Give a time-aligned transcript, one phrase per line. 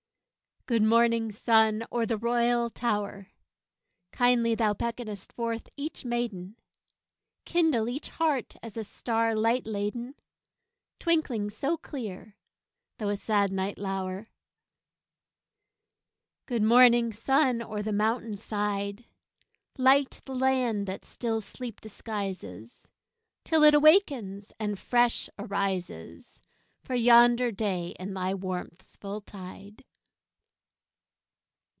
[0.67, 3.27] Good morning, sun, o'er the royal tower!
[4.13, 6.55] Kindly thou beckonest forth each maiden;
[7.45, 10.15] Kindle each heart as a star light laden,
[10.97, 12.37] Twinkling so clear,
[12.99, 14.29] though a sad night lower!
[16.45, 19.05] Good morning, sun, o'er the mountain side!
[19.77, 22.87] Light the land that still sleep disguises
[23.43, 26.39] Till it awakens and fresh arises
[26.83, 29.83] For yonder day in thy warmth's full tide!